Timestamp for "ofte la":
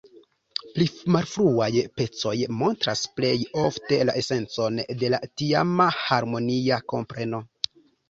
3.67-4.19